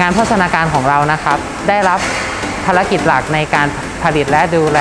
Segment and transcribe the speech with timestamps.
[0.00, 1.38] งานโภชนาการของเรานะครับ
[1.68, 2.00] ได้รับ
[2.66, 3.66] ภารกิจหลักในการ
[4.02, 4.80] ผลิตและดูแล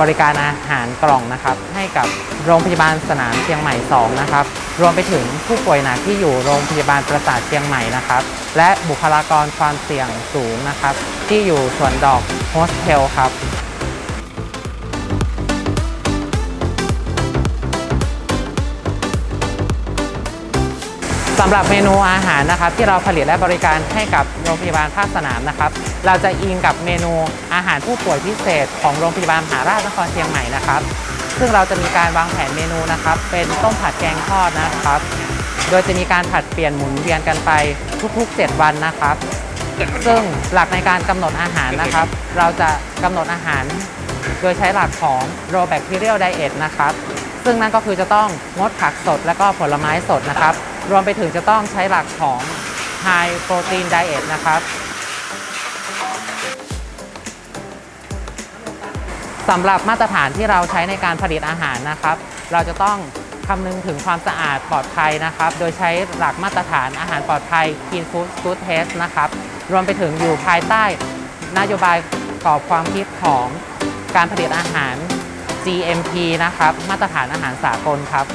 [0.00, 2.06] บริการอาหารกล่องนะครับ ให้กับ
[2.44, 4.44] โรงพยาบาลสนามเชียงใหม่ 2 นะครับ
[4.80, 8.22] รวมไปถึงผู้ป่วยหนักที่อยู่โรงพยาบาลประสาทเชียงใหม่นะครับ
[8.56, 10.94] และบุคลากรความเสี่ยงสูงนะครับ
[11.28, 13.30] ที่อยู่ส่วนดอกโฮสเทลครับ
[21.40, 25.70] สำหรับเมนูอาหารนะครับที่เราผลิตและบริการให้กับโรงพยาบาลภาคสนามนะครับ
[26.06, 27.12] เราจะอิงกับเมนู
[27.54, 30.80] อาหารผู้ป่วยพิเศษ ของโรงพยาบาลมหาราชนครเชียงใหม่นะครับ
[31.38, 35.00] ซึ่งเราจะมีการวางแผนเมนูนะครับ เป็นต้มผัดแกงทอดนะครับ
[35.70, 37.50] โดยจะมีการผัดเปลี่ยนหมุนเวียนกันไป
[38.16, 39.16] ทุกๆ 7 วันนะครับ
[40.06, 40.20] ซึ่ง
[40.54, 42.06] หลักในการกำหนดอาหารนะครับ
[42.38, 42.68] เราจะ
[43.04, 43.64] กำหนดอาหาร
[44.40, 45.22] โดยใช้หลักของ
[45.54, 46.92] raw bacterial diet นะครับ
[47.44, 50.56] ซึ่งนั่นก็คือจะต้องงดผักสดและก็ผลไม้สดนะครับ
[50.90, 52.40] รวมไปถึงจะต้องใช้หลักของ
[53.06, 54.60] high protein diet นะครับ
[59.48, 62.16] สำหรับมาตรฐานที่เราใช้ในการผลิตอาหารนะครับ
[62.52, 62.98] เราจะต้อง
[63.46, 69.28] คำนึงถึงความสะอาดปลอดภัยนะครับ โดยใช้หลักมาตรฐานอาหารปลอดภัย Clean Food Good Taste นะครับ
[69.72, 70.84] รวมไปถึงอยู่ภายใต้
[71.58, 71.96] นโยบาย
[72.44, 73.46] กรอบความคิดของ
[74.16, 74.94] การผลิตอาหาร
[75.64, 76.12] GMP
[76.44, 78.26] นะครับ มาตรฐานอาหารสากลครับ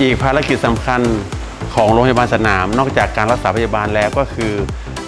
[0.00, 1.00] อีกภารกิจสำคัญ
[1.74, 4.52] ของโรงพยาบาลสนาม นอกจากการรักษาพยาบาลแล้วก็คือ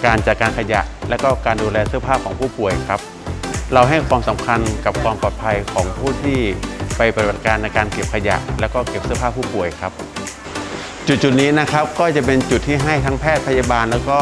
[0.05, 2.99] การจัดการขยะ และก็การดูแลเสื้อผ้าของผู้ป่วยครับ
[3.73, 6.39] เราให้ความสำคัญกับความปลอดภัยของผู้ที่
[6.97, 9.91] ไปปฏิบัติการในการเก็บขยะ และก็เก็บเสื้อผ้าผู้ป่วยครับ
[11.07, 14.17] จุดจุดๆนี้นะครับก็จะเป็นจุดที่ให้ทั้งแพทย์พยาบาล แล้วก็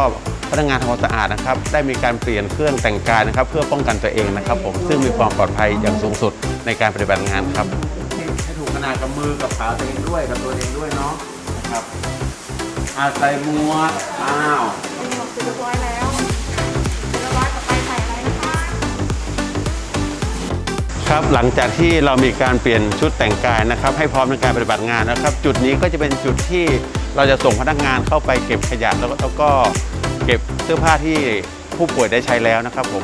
[0.52, 6.34] พนักงานทำความสะอาดนะครับ ได้มีการเปลี่ยนเครื่องแต่งกายนะครับ เพื่อป้องกันตัวเองนะครับ ผมซึ่งมีความปลอดภัยอย่างสูงสุด
[6.66, 7.87] ในการปฏิบัติงานครับ
[8.84, 11.14] ให้ถูกขนาดกับมือกับขาตัวเองด้วยกับตัวเองด้วยเนาะ
[11.58, 11.84] นะครับ
[12.98, 14.64] อาใส่หมัวกอ้าว
[15.18, 16.08] หมดเสร็จเรียบร้อยแล้ว
[17.10, 18.58] เสร็จเรียบร้อยต่อไปใส่อะไรนะคะ
[21.10, 26.66] ครับหลังจากที่เรามีการเปลี่ยนชุดแต่งกายนะครับ ให้พร้อมในการปฏิบัติงานนะครับ จุดนี้ก็จะเป็นจุดที่
[27.16, 29.50] เราจะส่งพนักงานเข้าไปเก็บขยะแล้วก็แล้วก็
[30.26, 31.18] เก็บเสื้อผ้าที่
[31.78, 32.96] ผู้ป่วยได้ใช้แล้วนะครับผ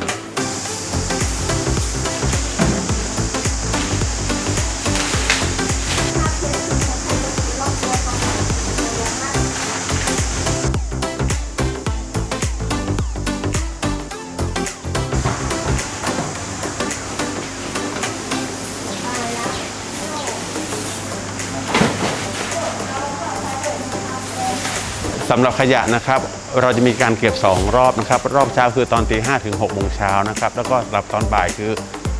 [25.30, 26.20] สำหรับขยะนะครับ
[26.60, 31.70] เราจะมีการเก็บ 2 รอบนะครับ รอบเช้าคือตอนตีห้ถึง6โมงเช้านะครับ แล้วก็สำหรับตอนบ่ายคือ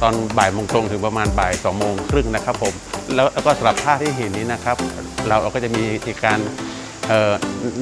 [0.03, 2.75] ตอนบ่ายโมงตรงถึงประมาณบ่าย2โมงครึ่งนะครับผม
[3.15, 4.77] แล้วก็สำหรับผ้าที่เห็นนี้นะครับ
[5.29, 5.85] เราก็จะมี
[6.25, 6.39] การ
[7.09, 7.33] เอ่อ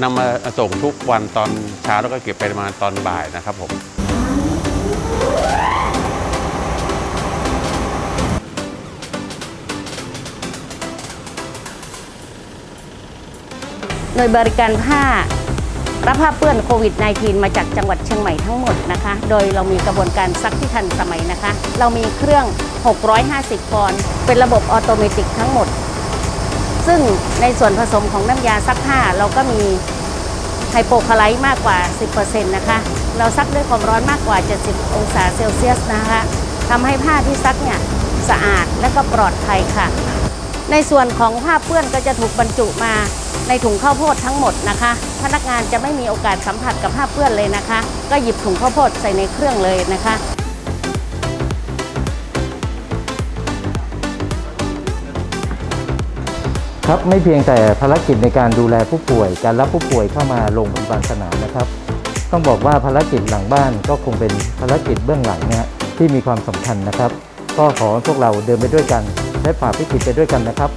[0.02, 0.26] นำมา
[0.58, 1.50] ส่งทุกวันตอน
[1.82, 3.70] เช้าแล้วก็เก็บไปประมาณตอนบ่ายนะครับผม
[14.24, 15.02] ยบริการผ้า
[16.06, 22.44] รับผ้าเปื้อนโควิด -19 มาจากจังหวัดเชียงใหม่ทั้งหมดนะคะ โดยเรามีกระบวนการซักที่ทันสมัยนะคะ เรามีเครื่อง
[23.08, 25.68] 650ปอนด์เป็นระบบ automatic ทั้งหมด
[26.86, 27.00] ซึ่ง
[27.40, 29.60] ในส่วนผสมของน้ำยาซักผ้าเราก็มี
[30.70, 31.78] ไฮโปคลอไรต์มากกว่า
[32.16, 32.78] 10%นะคะ
[33.18, 36.20] เราซักด้วยความร้อนมากกว่า 70 องศาเซลเซียสนะคะ
[36.70, 37.78] ทำให้ผ้าที่ซักเนี่ย
[38.28, 39.86] สะอาดและก็ปลอดภัยค่ะ
[40.70, 42.94] ในส่วนของผ้าเปื้อนก็จะถูกบรรจุมา
[43.48, 47.78] ในถุงข้าวโพดทั้งหมดนะคะ พนักงานจะไม่มีโอกาสสัมผัสกับผ้าเปื้อนเลยนะคะ
[48.10, 50.14] ก็หยิบถุงข้าวโพดใส่ในเครื่องเลยนะคะ
[56.88, 61.66] ครับไม่เพียงแต่ภารกิจในการดูแลผู้ป่วย การรับผู้ป่วยเข้ามาโรงพยาบาลสนามนะครับ
[62.30, 65.64] ต้องบอกว่าภารกิจหลังบ้านก็คงเป็นภารกิจเบื้องหลังเนี่ย
[65.98, 67.10] ที่มีความสำคัญนะครับ
[67.58, 69.02] ก็ขอพวกเราเดินไปด้วยกัน
[69.42, 70.70] และฝ่าวิกฤตไปด้วยกันนะครับ